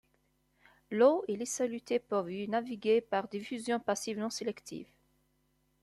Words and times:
L'eau 0.89 1.23
et 1.27 1.35
les 1.35 1.45
solutés 1.45 1.99
peuvent 1.99 2.31
y 2.33 2.47
naviguer 2.47 3.01
par 3.01 3.27
diffusion 3.27 3.79
passive 3.79 4.17
non 4.17 4.31
sélective. 4.31 4.87